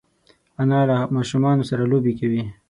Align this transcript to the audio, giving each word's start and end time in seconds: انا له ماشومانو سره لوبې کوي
انا 0.61 0.79
له 0.89 0.97
ماشومانو 1.15 1.67
سره 1.69 1.83
لوبې 1.91 2.13
کوي 2.19 2.43